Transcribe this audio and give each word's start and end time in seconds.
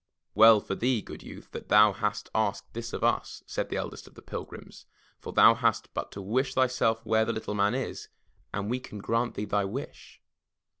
"Well 0.33 0.59
for 0.61 0.73
thee, 0.73 1.03
good 1.03 1.21
youth, 1.21 1.51
that 1.51 1.69
thou 1.69 1.93
hast 1.93 2.31
asked 2.33 2.73
this 2.73 2.91
of 2.91 3.03
us,*' 3.03 3.43
said 3.45 3.69
the 3.69 3.75
eldest 3.77 4.07
of 4.07 4.15
the 4.15 4.23
pilgrims, 4.23 4.87
"for 5.19 5.31
thou 5.31 5.53
hast 5.53 5.93
but 5.93 6.11
to 6.13 6.23
wish 6.23 6.55
thyself 6.55 7.05
where 7.05 7.23
the 7.23 7.31
Little 7.33 7.53
Man 7.53 7.75
is, 7.75 8.09
and 8.51 8.67
we 8.67 8.79
can 8.79 8.97
grant 8.97 9.35
thee 9.35 9.45
thy 9.45 9.63
wish." 9.63 10.19